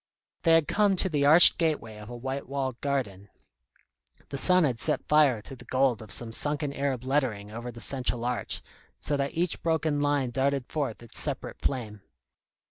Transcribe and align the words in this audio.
They 0.41 0.53
had 0.53 0.67
come 0.67 0.95
to 0.95 1.09
the 1.09 1.27
arched 1.27 1.59
gateway 1.59 1.97
of 1.99 2.09
a 2.09 2.17
white 2.17 2.49
walled 2.49 2.81
garden. 2.81 3.29
The 4.29 4.37
sun 4.39 4.63
had 4.63 4.79
set 4.79 5.07
fire 5.07 5.43
to 5.43 5.55
the 5.55 5.65
gold 5.65 6.01
of 6.01 6.11
some 6.11 6.31
sunken 6.31 6.73
Arab 6.73 7.03
lettering 7.03 7.51
over 7.51 7.71
the 7.71 7.81
central 7.81 8.25
arch, 8.25 8.63
so 8.99 9.15
that 9.15 9.35
each 9.37 9.61
broken 9.61 9.99
line 9.99 10.31
darted 10.31 10.65
forth 10.67 11.03
its 11.03 11.19
separate 11.19 11.61
flame. 11.61 12.01